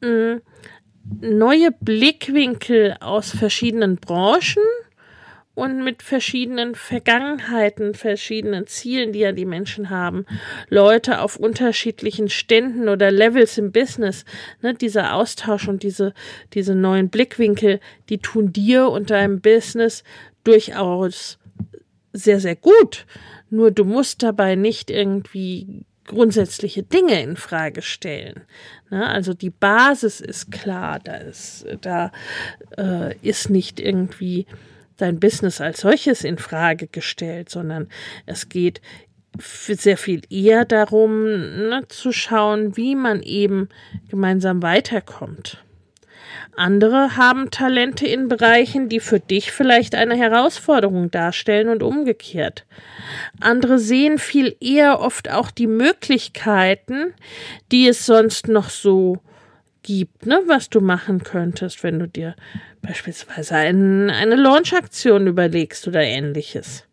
Mhm. 0.00 0.42
Neue 1.20 1.70
Blickwinkel 1.80 2.96
aus 3.00 3.30
verschiedenen 3.30 3.96
Branchen 3.96 4.62
und 5.60 5.84
mit 5.84 6.02
verschiedenen 6.02 6.74
Vergangenheiten, 6.74 7.92
verschiedenen 7.94 8.66
Zielen, 8.66 9.12
die 9.12 9.18
ja 9.18 9.32
die 9.32 9.44
Menschen 9.44 9.90
haben. 9.90 10.24
Leute 10.70 11.20
auf 11.20 11.36
unterschiedlichen 11.36 12.30
Ständen 12.30 12.88
oder 12.88 13.10
Levels 13.10 13.58
im 13.58 13.70
Business. 13.70 14.24
Ne, 14.62 14.72
dieser 14.72 15.14
Austausch 15.14 15.68
und 15.68 15.82
diese, 15.82 16.14
diese 16.54 16.74
neuen 16.74 17.10
Blickwinkel, 17.10 17.78
die 18.08 18.18
tun 18.18 18.54
dir 18.54 18.88
und 18.88 19.10
deinem 19.10 19.42
Business 19.42 20.02
durchaus 20.44 21.38
sehr, 22.14 22.40
sehr 22.40 22.56
gut. 22.56 23.04
Nur 23.50 23.70
du 23.70 23.84
musst 23.84 24.22
dabei 24.22 24.54
nicht 24.54 24.90
irgendwie 24.90 25.84
grundsätzliche 26.06 26.82
Dinge 26.82 27.22
in 27.22 27.36
Frage 27.36 27.82
stellen. 27.82 28.44
Ne, 28.88 29.06
also 29.06 29.34
die 29.34 29.50
Basis 29.50 30.22
ist 30.22 30.50
klar, 30.50 30.98
da 30.98 31.16
ist, 31.16 31.66
da 31.82 32.12
äh, 32.78 33.14
ist 33.18 33.50
nicht 33.50 33.78
irgendwie 33.78 34.46
dein 35.00 35.20
Business 35.20 35.60
als 35.60 35.80
solches 35.80 36.24
in 36.24 36.38
Frage 36.38 36.86
gestellt, 36.86 37.50
sondern 37.50 37.88
es 38.26 38.48
geht 38.48 38.80
sehr 39.38 39.96
viel 39.96 40.22
eher 40.28 40.64
darum, 40.64 41.22
ne, 41.22 41.84
zu 41.88 42.12
schauen, 42.12 42.76
wie 42.76 42.94
man 42.94 43.22
eben 43.22 43.68
gemeinsam 44.08 44.62
weiterkommt. 44.62 45.62
Andere 46.56 47.16
haben 47.16 47.50
Talente 47.50 48.06
in 48.06 48.28
Bereichen, 48.28 48.88
die 48.88 49.00
für 49.00 49.20
dich 49.20 49.52
vielleicht 49.52 49.94
eine 49.94 50.16
Herausforderung 50.16 51.10
darstellen 51.10 51.68
und 51.68 51.82
umgekehrt. 51.82 52.66
Andere 53.40 53.78
sehen 53.78 54.18
viel 54.18 54.56
eher 54.60 55.00
oft 55.00 55.30
auch 55.30 55.50
die 55.50 55.66
Möglichkeiten, 55.66 57.14
die 57.72 57.88
es 57.88 58.04
sonst 58.04 58.48
noch 58.48 58.68
so 58.68 59.18
gibt, 59.82 60.26
ne, 60.26 60.42
was 60.46 60.68
du 60.70 60.80
machen 60.80 61.22
könntest, 61.22 61.82
wenn 61.82 61.98
du 61.98 62.08
dir 62.08 62.34
beispielsweise 62.82 63.56
ein, 63.56 64.10
eine 64.10 64.36
Launch-Aktion 64.36 65.26
überlegst 65.26 65.86
oder 65.88 66.02
ähnliches. 66.02 66.84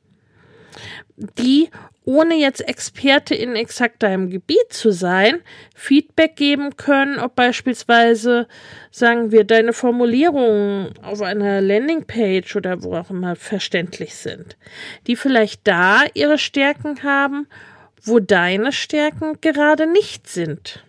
Die, 1.39 1.69
ohne 2.05 2.35
jetzt 2.35 2.61
Experte 2.67 3.33
in 3.33 3.55
exakt 3.55 4.03
deinem 4.03 4.29
Gebiet 4.29 4.71
zu 4.71 4.91
sein, 4.91 5.41
Feedback 5.75 6.35
geben 6.35 6.77
können, 6.77 7.19
ob 7.19 7.35
beispielsweise, 7.35 8.47
sagen 8.91 9.31
wir, 9.31 9.43
deine 9.43 9.73
Formulierungen 9.73 10.93
auf 11.01 11.21
einer 11.21 11.59
Landingpage 11.59 12.55
oder 12.55 12.83
wo 12.83 12.95
auch 12.95 13.09
immer 13.09 13.35
verständlich 13.35 14.15
sind, 14.15 14.57
die 15.07 15.15
vielleicht 15.15 15.67
da 15.67 16.03
ihre 16.13 16.37
Stärken 16.37 17.03
haben, 17.03 17.47
wo 18.03 18.19
deine 18.19 18.71
Stärken 18.71 19.41
gerade 19.41 19.91
nicht 19.91 20.27
sind. 20.27 20.83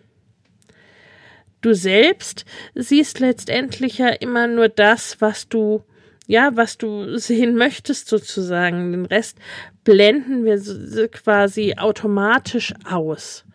Du 1.60 1.74
selbst 1.74 2.44
siehst 2.74 3.20
letztendlich 3.20 3.98
ja 3.98 4.08
immer 4.08 4.46
nur 4.46 4.68
das, 4.68 5.20
was 5.20 5.48
du 5.48 5.82
ja, 6.28 6.50
was 6.54 6.76
du 6.76 7.16
sehen 7.18 7.56
möchtest 7.56 8.08
sozusagen. 8.08 8.92
Den 8.92 9.06
Rest 9.06 9.38
blenden 9.82 10.44
wir 10.44 11.08
quasi 11.08 11.74
automatisch 11.78 12.74
aus. 12.84 13.46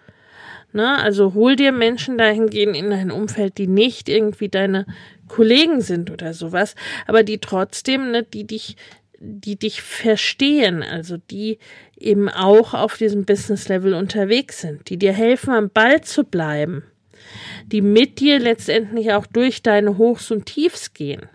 Ne? 0.73 0.97
Also 0.97 1.35
hol 1.35 1.55
dir 1.55 1.71
Menschen 1.71 2.17
dahingehend 2.17 2.75
in 2.75 2.89
dein 2.89 3.11
Umfeld, 3.11 3.59
die 3.59 3.67
nicht 3.67 4.09
irgendwie 4.09 4.49
deine 4.49 4.87
Kollegen 5.27 5.81
sind 5.81 6.09
oder 6.09 6.33
sowas, 6.33 6.75
aber 7.05 7.21
die 7.21 7.37
trotzdem, 7.37 8.09
ne, 8.11 8.23
die 8.23 8.45
dich, 8.45 8.75
die 9.19 9.57
dich 9.57 9.83
verstehen, 9.83 10.81
also 10.81 11.17
die 11.17 11.59
eben 11.95 12.27
auch 12.27 12.73
auf 12.73 12.97
diesem 12.97 13.23
Business-Level 13.23 13.93
unterwegs 13.93 14.61
sind, 14.61 14.89
die 14.89 14.97
dir 14.97 15.13
helfen, 15.13 15.53
am 15.53 15.69
Ball 15.69 16.01
zu 16.01 16.23
bleiben, 16.23 16.83
die 17.67 17.81
mit 17.81 18.19
dir 18.19 18.39
letztendlich 18.39 19.13
auch 19.13 19.25
durch 19.25 19.61
deine 19.61 19.97
Hochs 19.97 20.31
und 20.31 20.45
Tiefs 20.45 20.93
gehen 20.93 21.29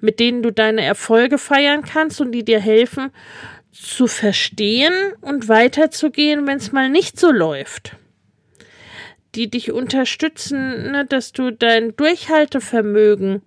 mit 0.00 0.20
denen 0.20 0.42
du 0.42 0.52
deine 0.52 0.82
Erfolge 0.82 1.38
feiern 1.38 1.82
kannst 1.82 2.20
und 2.20 2.32
die 2.32 2.44
dir 2.44 2.60
helfen 2.60 3.10
zu 3.72 4.06
verstehen 4.06 4.92
und 5.20 5.48
weiterzugehen, 5.48 6.46
wenn 6.46 6.58
es 6.58 6.72
mal 6.72 6.90
nicht 6.90 7.18
so 7.18 7.30
läuft. 7.30 7.96
Die 9.36 9.48
dich 9.48 9.70
unterstützen, 9.70 10.90
ne, 10.90 11.06
dass 11.06 11.32
du 11.32 11.52
dein 11.52 11.94
Durchhaltevermögen 11.94 13.42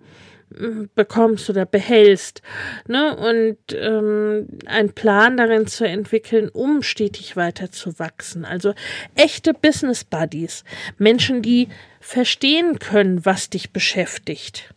bekommst 0.94 1.50
oder 1.50 1.66
behältst, 1.66 2.42
ne, 2.86 3.16
und 3.16 3.58
ähm, 3.74 4.48
einen 4.66 4.92
Plan 4.92 5.36
darin 5.36 5.66
zu 5.66 5.86
entwickeln, 5.86 6.48
um 6.48 6.82
stetig 6.82 7.36
weiter 7.36 7.70
zu 7.70 7.98
wachsen. 7.98 8.44
Also 8.44 8.74
echte 9.14 9.54
Business 9.54 10.04
Buddies, 10.04 10.64
Menschen, 10.98 11.42
die 11.42 11.68
verstehen 12.00 12.78
können, 12.78 13.24
was 13.24 13.50
dich 13.50 13.72
beschäftigt. 13.72 14.74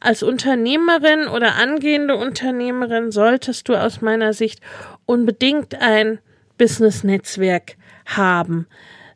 Als 0.00 0.22
Unternehmerin 0.22 1.28
oder 1.28 1.56
angehende 1.56 2.16
Unternehmerin 2.16 3.10
solltest 3.10 3.68
du 3.68 3.74
aus 3.74 4.00
meiner 4.00 4.32
Sicht 4.32 4.60
unbedingt 5.04 5.74
ein 5.80 6.20
Business-Netzwerk 6.56 7.76
haben. 8.06 8.66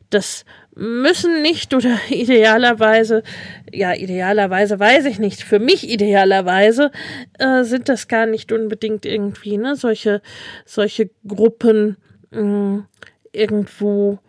Das 0.09 0.45
müssen 0.75 1.41
nicht 1.41 1.73
oder 1.73 1.97
idealerweise, 2.09 3.23
ja, 3.71 3.93
idealerweise 3.93 4.79
weiß 4.79 5.05
ich 5.05 5.19
nicht, 5.19 5.43
für 5.43 5.59
mich 5.59 5.89
idealerweise 5.89 6.91
äh, 7.39 7.63
sind 7.63 7.89
das 7.89 8.07
gar 8.07 8.25
nicht 8.25 8.51
unbedingt 8.51 9.05
irgendwie, 9.05 9.57
ne, 9.57 9.75
solche, 9.75 10.21
solche 10.65 11.09
Gruppen 11.27 11.97
mh, 12.31 12.39
hm, 12.39 12.85
irgendwo 13.31 14.19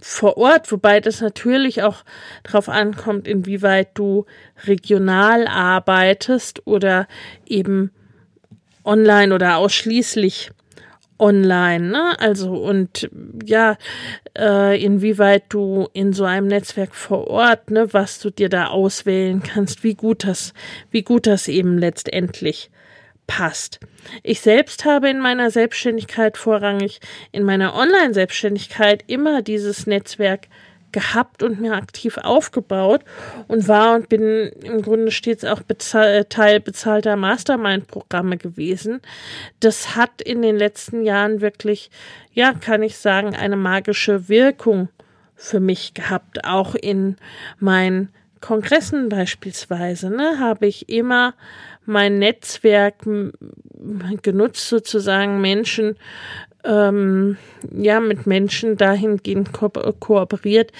vor 0.00 0.36
Ort, 0.38 0.72
wobei 0.72 1.00
das 1.00 1.20
natürlich 1.20 1.82
auch 1.82 2.04
darauf 2.42 2.68
ankommt, 2.68 3.28
inwieweit 3.28 3.90
du 3.94 4.24
regional 4.64 5.46
arbeitest 5.46 6.66
oder 6.66 7.06
eben 7.46 7.90
online 8.84 9.34
oder 9.34 9.58
ausschließlich 9.58 10.52
online, 11.18 11.88
ne? 11.90 12.18
Also 12.20 12.52
und 12.52 13.08
ja, 13.44 13.76
äh, 14.36 14.82
inwieweit 14.82 15.44
du 15.48 15.88
in 15.92 16.12
so 16.12 16.24
einem 16.24 16.46
Netzwerk 16.46 16.94
vor 16.94 17.28
Ort, 17.28 17.70
ne, 17.70 17.92
was 17.92 18.18
du 18.18 18.30
dir 18.30 18.48
da 18.48 18.68
auswählen 18.68 19.42
kannst, 19.42 19.84
wie 19.84 19.94
gut 19.94 20.24
das, 20.24 20.52
wie 20.90 21.02
gut 21.02 21.26
das 21.26 21.48
eben 21.48 21.78
letztendlich 21.78 22.70
passt. 23.26 23.80
Ich 24.22 24.40
selbst 24.40 24.84
habe 24.84 25.10
in 25.10 25.18
meiner 25.18 25.50
Selbstständigkeit 25.50 26.36
vorrangig 26.36 27.00
in 27.32 27.42
meiner 27.42 27.74
Online-Selbstständigkeit 27.74 29.02
immer 29.06 29.42
dieses 29.42 29.86
Netzwerk 29.86 30.48
gehabt 30.92 31.42
und 31.42 31.60
mir 31.60 31.74
aktiv 31.74 32.18
aufgebaut 32.18 33.02
und 33.48 33.68
war 33.68 33.94
und 33.94 34.08
bin 34.08 34.50
im 34.62 34.82
Grunde 34.82 35.10
stets 35.10 35.44
auch 35.44 35.62
bezahl 35.62 36.08
äh, 36.08 36.24
Teil 36.24 36.60
bezahlter 36.60 37.16
Mastermind-Programme 37.16 38.36
gewesen. 38.36 39.00
Das 39.60 39.96
hat 39.96 40.22
in 40.22 40.42
den 40.42 40.56
letzten 40.56 41.02
Jahren 41.02 41.40
wirklich, 41.40 41.90
ja, 42.32 42.52
kann 42.52 42.82
ich 42.82 42.96
sagen, 42.96 43.34
eine 43.34 43.56
magische 43.56 44.28
Wirkung 44.28 44.88
für 45.34 45.60
mich 45.60 45.94
gehabt. 45.94 46.44
Auch 46.44 46.74
in 46.74 47.16
meinen 47.58 48.10
Kongressen 48.40 49.08
beispielsweise, 49.08 50.10
ne, 50.10 50.38
habe 50.38 50.66
ich 50.66 50.88
immer 50.88 51.34
mein 51.84 52.18
Netzwerk 52.18 52.96
genutzt, 54.22 54.68
sozusagen 54.68 55.40
Menschen, 55.40 55.96
ähm, 56.66 57.36
ja, 57.72 58.00
mit 58.00 58.26
Menschen 58.26 58.76
dahingehend 58.76 59.52
ko 59.52 59.68
kooperiert, 59.68 60.72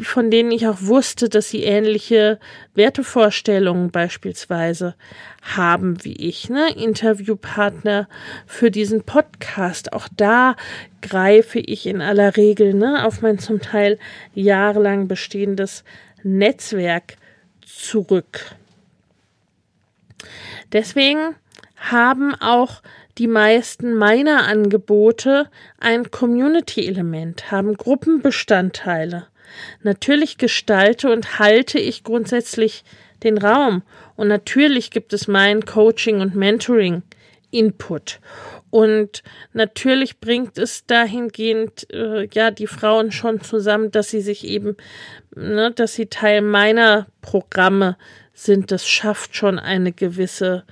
von 0.00 0.30
denen 0.30 0.50
ich 0.50 0.66
auch 0.66 0.78
wusste, 0.80 1.28
dass 1.28 1.50
sie 1.50 1.62
ähnliche 1.62 2.38
Wertevorstellungen 2.74 3.90
beispielsweise 3.90 4.94
haben 5.42 6.04
wie 6.04 6.28
ich, 6.28 6.48
ne? 6.50 6.72
Interviewpartner 6.74 8.08
für 8.46 8.70
diesen 8.70 9.02
Podcast. 9.02 9.92
Auch 9.92 10.08
da 10.16 10.56
greife 11.02 11.58
ich 11.58 11.86
in 11.86 12.00
aller 12.00 12.36
Regel, 12.36 12.74
ne, 12.74 13.06
auf 13.06 13.22
mein 13.22 13.38
zum 13.38 13.60
Teil 13.60 13.98
jahrelang 14.34 15.08
bestehendes 15.08 15.84
Netzwerk 16.22 17.16
zurück. 17.64 18.54
Deswegen 20.72 21.34
haben 21.76 22.34
auch 22.34 22.82
die 23.18 23.26
meisten 23.26 23.94
meiner 23.94 24.46
Angebote 24.46 25.48
ein 25.78 26.10
Community-Element, 26.10 27.50
haben 27.50 27.76
Gruppenbestandteile. 27.76 29.26
Natürlich 29.82 30.38
gestalte 30.38 31.12
und 31.12 31.38
halte 31.38 31.78
ich 31.78 32.04
grundsätzlich 32.04 32.84
den 33.22 33.38
Raum 33.38 33.82
und 34.16 34.28
natürlich 34.28 34.90
gibt 34.90 35.12
es 35.12 35.28
mein 35.28 35.64
Coaching 35.64 36.20
und 36.20 36.34
Mentoring 36.34 37.02
Input. 37.50 38.20
Und 38.70 39.24
natürlich 39.52 40.20
bringt 40.20 40.56
es 40.56 40.86
dahingehend 40.86 41.92
äh, 41.92 42.28
ja 42.32 42.52
die 42.52 42.68
Frauen 42.68 43.10
schon 43.10 43.40
zusammen, 43.40 43.90
dass 43.90 44.10
sie 44.10 44.20
sich 44.20 44.46
eben, 44.46 44.76
ne, 45.34 45.72
dass 45.72 45.94
sie 45.94 46.06
Teil 46.06 46.40
meiner 46.40 47.08
Programme 47.20 47.96
sind, 48.32 48.70
das 48.70 48.88
schafft 48.88 49.34
schon 49.34 49.58
eine 49.58 49.92
gewisse, 49.92 50.64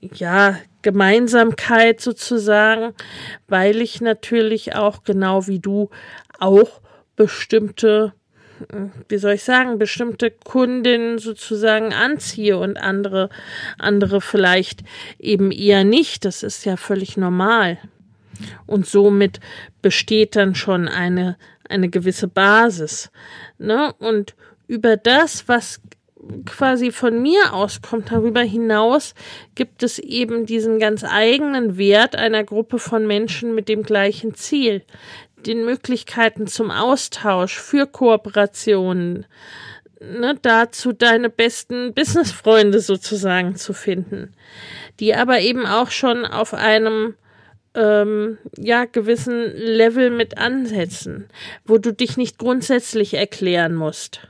ja, 0.00 0.58
Gemeinsamkeit 0.82 2.00
sozusagen, 2.00 2.94
weil 3.48 3.80
ich 3.80 4.00
natürlich 4.00 4.74
auch 4.74 5.04
genau 5.04 5.46
wie 5.46 5.58
du 5.58 5.90
auch 6.38 6.80
bestimmte, 7.16 8.14
wie 9.08 9.18
soll 9.18 9.34
ich 9.34 9.44
sagen, 9.44 9.78
bestimmte 9.78 10.30
Kundinnen 10.30 11.18
sozusagen 11.18 11.92
anziehe 11.92 12.56
und 12.58 12.76
andere, 12.76 13.28
andere 13.78 14.20
vielleicht 14.20 14.82
eben 15.18 15.50
eher 15.50 15.84
nicht. 15.84 16.24
Das 16.24 16.42
ist 16.42 16.64
ja 16.64 16.76
völlig 16.76 17.16
normal. 17.16 17.78
Und 18.66 18.86
somit 18.86 19.40
besteht 19.82 20.36
dann 20.36 20.54
schon 20.54 20.88
eine, 20.88 21.36
eine 21.68 21.88
gewisse 21.88 22.28
Basis. 22.28 23.10
Ne? 23.58 23.92
Und 23.98 24.34
über 24.66 24.96
das, 24.96 25.46
was 25.46 25.80
quasi 26.46 26.92
von 26.92 27.20
mir 27.20 27.52
auskommt. 27.52 28.10
Darüber 28.10 28.40
hinaus 28.40 29.14
gibt 29.54 29.82
es 29.82 29.98
eben 29.98 30.46
diesen 30.46 30.78
ganz 30.78 31.04
eigenen 31.04 31.78
Wert 31.78 32.16
einer 32.16 32.44
Gruppe 32.44 32.78
von 32.78 33.06
Menschen 33.06 33.54
mit 33.54 33.68
dem 33.68 33.82
gleichen 33.82 34.34
Ziel, 34.34 34.82
den 35.46 35.64
Möglichkeiten 35.64 36.46
zum 36.46 36.70
Austausch, 36.70 37.58
für 37.58 37.86
Kooperationen, 37.86 39.26
ne, 40.00 40.38
dazu 40.40 40.92
deine 40.92 41.30
besten 41.30 41.94
Businessfreunde 41.94 42.80
sozusagen 42.80 43.56
zu 43.56 43.72
finden, 43.72 44.34
die 44.98 45.14
aber 45.14 45.40
eben 45.40 45.66
auch 45.66 45.90
schon 45.90 46.26
auf 46.26 46.52
einem 46.52 47.14
ähm, 47.74 48.36
ja 48.58 48.84
gewissen 48.84 49.54
Level 49.54 50.10
mit 50.10 50.36
ansetzen, 50.36 51.28
wo 51.64 51.78
du 51.78 51.92
dich 51.92 52.16
nicht 52.16 52.36
grundsätzlich 52.36 53.14
erklären 53.14 53.74
musst 53.74 54.28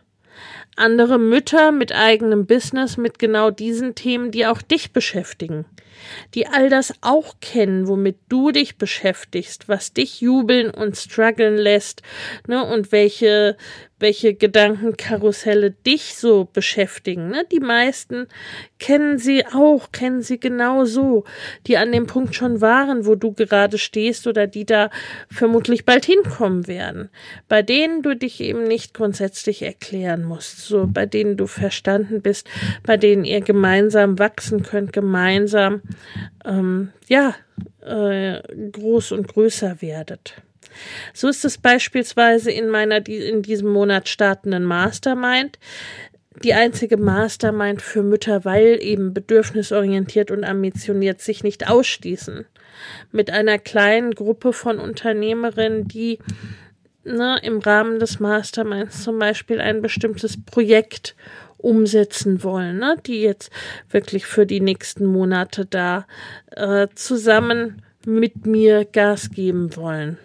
andere 0.77 1.19
Mütter 1.19 1.73
mit 1.73 1.93
eigenem 1.93 2.47
Business 2.47 2.97
mit 2.97 3.19
genau 3.19 3.51
diesen 3.51 3.95
Themen, 3.95 4.31
die 4.31 4.47
auch 4.47 4.63
dich 4.63 4.93
beschäftigen, 4.93 5.65
die 6.35 6.47
all 6.47 6.69
das 6.69 6.93
auch 7.01 7.35
kennen, 7.41 7.89
womit 7.89 8.17
du 8.29 8.51
dich 8.51 8.77
beschäftigst, 8.77 9.69
was 9.69 9.93
dich 9.93 10.21
jubeln 10.21 10.71
und 10.71 10.97
strugglen 10.97 11.57
lässt, 11.57 12.03
ne, 12.47 12.65
und 12.65 12.93
welche, 12.93 13.57
welche 13.99 14.35
Gedankenkarusselle 14.35 15.71
dich 15.71 16.17
so 16.17 16.49
beschäftigen. 16.53 17.29
Ne? 17.29 17.45
Die 17.53 17.61
meisten 17.61 18.27
kennen 18.79 19.19
sie 19.19 19.47
auch, 19.47 19.93
kennen 19.93 20.23
sie 20.23 20.41
genau 20.41 20.85
so, 20.85 21.25
die 21.67 21.77
an 21.77 21.93
dem 21.93 22.07
Punkt 22.07 22.35
schon 22.35 22.61
waren, 22.61 23.07
wo 23.07 23.15
du 23.15 23.33
gerade 23.33 23.79
stehst 23.79 24.27
oder 24.27 24.47
die 24.47 24.65
da 24.65 24.91
vermutlich 25.31 25.85
bald 25.85 26.07
hinkommen 26.07 26.67
werden, 26.67 27.11
bei 27.49 27.63
denen 27.63 28.03
du 28.03 28.17
dich 28.17 28.41
eben 28.41 28.65
nicht 28.65 28.95
grundsätzlich 28.95 29.63
erklären 29.63 30.25
musst, 30.25 30.61
so 30.61 30.87
bei 30.87 31.07
denen 31.07 31.37
du 31.37 31.47
verstanden 31.47 32.23
bist, 32.23 32.49
bei 32.83 32.97
denen 32.97 33.25
ihr 33.25 33.43
gemeinsam 33.43 34.19
wachsen 34.19 34.63
könnt, 34.63 34.93
gemeinsam 34.93 35.83
ähm, 36.45 36.93
ja 37.09 37.35
äh, 37.81 38.41
groß 38.71 39.13
und 39.13 39.29
größer 39.29 39.81
werdet. 39.81 40.35
So 41.13 41.29
ist 41.29 41.45
es 41.45 41.59
beispielsweise 41.59 42.51
in 42.51 42.69
meiner 42.69 43.07
in 43.07 43.43
diesem 43.43 43.69
Monat 43.69 44.09
startenden 44.09 44.65
Mastermind 44.65 45.59
die 46.43 46.55
einzige 46.55 46.97
Mastermind 46.97 47.83
für 47.83 48.03
Mütter, 48.03 48.45
weil 48.45 48.79
eben 48.81 49.13
bedürfnisorientiert 49.13 50.31
und 50.31 50.45
ambitioniert 50.45 51.21
sich 51.21 51.43
nicht 51.45 51.69
ausschließen. 51.69 52.47
Mit 53.13 53.31
einer 53.31 53.59
kleinen 53.59 54.13
Gruppe 54.13 54.53
von 54.53 54.79
Unternehmerinnen, 54.79 55.87
die 55.87 56.19
ne, 57.05 57.39
im 57.43 57.59
Rahmen 57.59 57.99
des 57.99 58.21
Masterminds 58.21 59.03
zum 59.03 59.19
Beispiel 59.19 59.61
ein 59.61 59.83
bestimmtes 59.83 60.43
Projekt 60.43 61.15
umsetzen 61.63 62.43
wollen, 62.43 62.79
ne, 62.79 62.97
die 63.07 63.23
jetzt 63.23 63.51
wirklich 63.91 64.27
für 64.27 64.47
die 64.47 64.61
nächsten 64.61 65.07
Monate 65.07 65.67
da 65.67 66.07
äh, 66.51 66.89
zusammen 66.95 67.83
mit 68.07 68.47
mir 68.47 68.85
Gas 68.85 69.31
geben 69.31 69.77
wollen. 69.77 70.19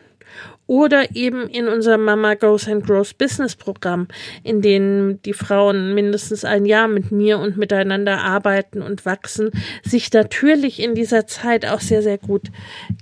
Oder 0.68 1.16
eben 1.16 1.48
in 1.48 1.68
unserem 1.68 2.04
Mama 2.04 2.34
Goes 2.34 2.68
and 2.68 2.86
Grows 2.86 3.14
Business 3.14 3.56
Programm, 3.56 4.08
in 4.44 4.62
dem 4.62 5.22
die 5.22 5.34
Frauen 5.34 5.94
mindestens 5.94 6.44
ein 6.44 6.66
Jahr 6.66 6.88
mit 6.88 7.12
mir 7.12 7.38
und 7.38 7.56
miteinander 7.56 8.22
arbeiten 8.22 8.82
und 8.82 9.06
wachsen, 9.06 9.52
sich 9.84 10.12
natürlich 10.12 10.82
in 10.82 10.96
dieser 10.96 11.28
Zeit 11.28 11.68
auch 11.68 11.82
sehr, 11.82 12.02
sehr 12.02 12.18
gut 12.18 12.50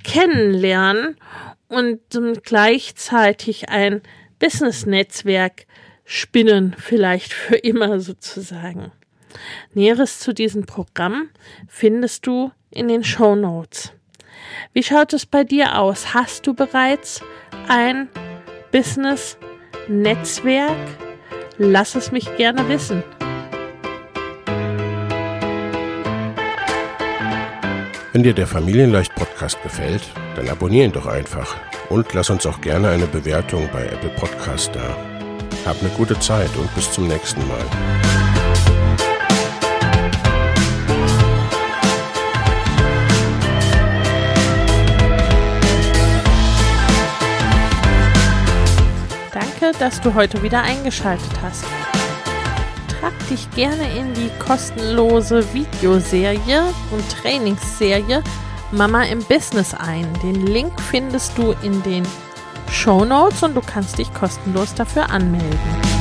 kennenlernen 0.03 1.15
und 1.69 1.99
gleichzeitig 2.43 3.69
ein 3.69 4.01
Business-Netzwerk 4.39 5.65
spinnen, 6.13 6.75
vielleicht 6.77 7.33
für 7.33 7.55
immer 7.55 7.99
sozusagen. 7.99 8.91
Näheres 9.73 10.19
zu 10.19 10.31
diesem 10.33 10.67
Programm 10.67 11.29
findest 11.67 12.27
du 12.27 12.51
in 12.69 12.87
den 12.87 13.03
Show 13.03 13.35
Notes. 13.35 13.91
Wie 14.73 14.83
schaut 14.83 15.11
es 15.13 15.25
bei 15.25 15.43
dir 15.43 15.79
aus? 15.79 16.13
Hast 16.13 16.45
du 16.45 16.53
bereits 16.53 17.23
ein 17.67 18.09
Business-Netzwerk? 18.71 20.77
Lass 21.57 21.95
es 21.95 22.11
mich 22.11 22.37
gerne 22.37 22.69
wissen. 22.69 23.01
Wenn 28.11 28.21
dir 28.21 28.33
der 28.33 28.45
Familienleicht-Podcast 28.45 29.63
gefällt, 29.63 30.03
dann 30.35 30.47
abonnier 30.49 30.85
ihn 30.85 30.91
doch 30.91 31.07
einfach 31.07 31.57
und 31.89 32.13
lass 32.13 32.29
uns 32.29 32.45
auch 32.45 32.61
gerne 32.61 32.89
eine 32.89 33.07
Bewertung 33.07 33.67
bei 33.73 33.87
Apple 33.87 34.11
Podcast 34.11 34.75
da. 34.75 35.12
Hab 35.65 35.79
eine 35.79 35.89
gute 35.91 36.19
Zeit 36.19 36.49
und 36.57 36.73
bis 36.75 36.91
zum 36.91 37.07
nächsten 37.07 37.47
Mal. 37.47 37.65
Danke, 49.31 49.71
dass 49.79 50.01
du 50.01 50.13
heute 50.13 50.43
wieder 50.43 50.61
eingeschaltet 50.61 51.31
hast. 51.41 51.63
Trag 52.99 53.13
dich 53.29 53.49
gerne 53.51 53.89
in 53.97 54.13
die 54.13 54.29
kostenlose 54.39 55.45
Videoserie 55.53 56.63
und 56.91 57.09
Trainingsserie 57.21 58.21
Mama 58.71 59.03
im 59.03 59.19
Business 59.25 59.73
ein. 59.73 60.07
Den 60.23 60.45
Link 60.47 60.73
findest 60.81 61.37
du 61.37 61.53
in 61.61 61.81
den 61.83 62.03
Show 62.73 63.05
Notes 63.05 63.43
und 63.43 63.55
du 63.55 63.61
kannst 63.61 63.99
dich 63.99 64.11
kostenlos 64.13 64.73
dafür 64.73 65.09
anmelden. 65.09 65.92